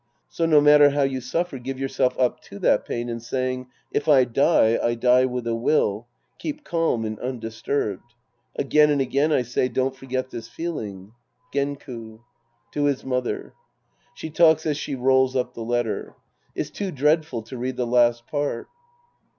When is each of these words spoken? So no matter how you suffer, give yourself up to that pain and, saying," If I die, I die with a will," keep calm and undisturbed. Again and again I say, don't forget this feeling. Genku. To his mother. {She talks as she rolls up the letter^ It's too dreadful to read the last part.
So 0.29 0.47
no 0.47 0.59
matter 0.61 0.89
how 0.89 1.03
you 1.03 1.21
suffer, 1.21 1.59
give 1.59 1.77
yourself 1.77 2.17
up 2.17 2.39
to 2.45 2.57
that 2.57 2.85
pain 2.87 3.07
and, 3.07 3.21
saying," 3.21 3.67
If 3.91 4.07
I 4.09 4.23
die, 4.23 4.79
I 4.81 4.95
die 4.95 5.25
with 5.25 5.45
a 5.45 5.53
will," 5.55 6.07
keep 6.39 6.63
calm 6.63 7.05
and 7.05 7.19
undisturbed. 7.19 8.15
Again 8.55 8.89
and 8.89 8.99
again 8.99 9.31
I 9.31 9.43
say, 9.43 9.67
don't 9.69 9.95
forget 9.95 10.31
this 10.31 10.47
feeling. 10.47 11.11
Genku. 11.53 12.21
To 12.71 12.85
his 12.85 13.05
mother. 13.05 13.53
{She 14.15 14.31
talks 14.31 14.65
as 14.65 14.75
she 14.75 14.95
rolls 14.95 15.35
up 15.35 15.53
the 15.53 15.61
letter^ 15.61 16.15
It's 16.55 16.71
too 16.71 16.89
dreadful 16.89 17.43
to 17.43 17.57
read 17.59 17.77
the 17.77 17.85
last 17.85 18.25
part. 18.25 18.69